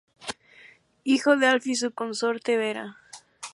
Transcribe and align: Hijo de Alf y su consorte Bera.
Hijo 1.03 1.37
de 1.37 1.45
Alf 1.45 1.67
y 1.67 1.75
su 1.75 1.91
consorte 1.91 2.57
Bera. 2.57 2.97